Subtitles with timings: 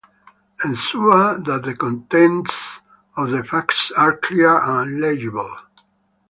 [0.65, 2.79] Ensure that the contents
[3.15, 5.55] of the fax are clear and legible.